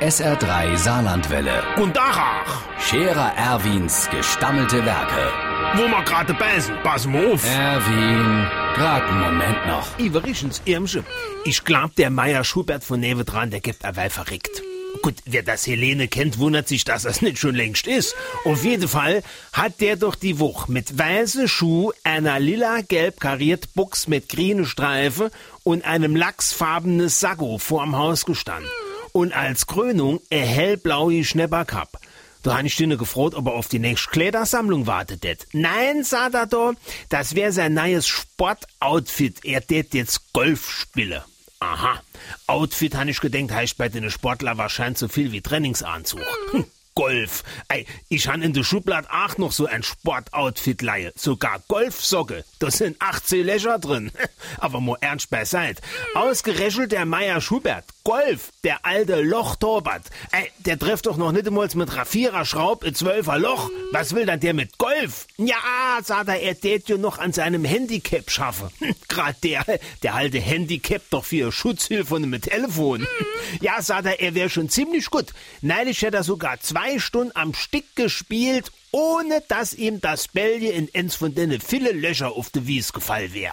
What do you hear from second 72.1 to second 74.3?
und mit Telefon. Ja, sagt er,